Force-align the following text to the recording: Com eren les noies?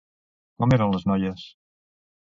Com 0.63 0.73
eren 0.79 0.95
les 0.95 1.07
noies? 1.13 1.47